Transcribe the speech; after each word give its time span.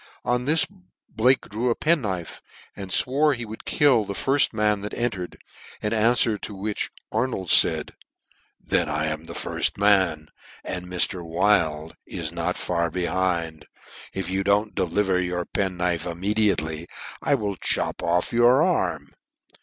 On 0.25 0.45
this 0.45 0.65
Blake 1.09 1.47
drew 1.47 1.69
a 1.69 1.75
penknife, 1.75 2.41
and 2.75 2.89
fwore 2.89 3.35
he 3.35 3.45
would 3.45 3.65
kill 3.65 4.03
the 4.03 4.15
firft 4.15 4.51
man 4.51 4.81
that 4.81 4.95
entered; 4.95 5.37
in 5.79 5.93
anfwer 5.93 6.41
to 6.41 6.55
which 6.55 6.89
Arnold 7.11 7.51
faid," 7.51 7.93
Then 8.59 8.89
I 8.89 9.05
am 9.05 9.25
the 9.25 9.35
firft 9.35 9.77
man, 9.77 10.29
*' 10.47 10.63
and 10.63 10.87
Mr. 10.87 11.23
Wild 11.23 11.97
is 12.07 12.31
not 12.31 12.57
far 12.57 12.89
behind, 12.89 13.53
and 13.67 13.67
if 14.15 14.27
you" 14.27 14.43
dont 14.43 14.73
deliver 14.73 15.21
your 15.21 15.45
penknife 15.45 16.07
immediately, 16.07 16.87
I" 17.21 17.35
will 17.35 17.55
chop 17.57 18.01
your 18.31 18.63
arm 18.63 19.09
off." 19.11 19.17